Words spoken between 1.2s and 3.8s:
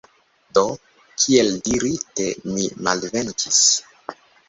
kiel dirite, mi malvenkis.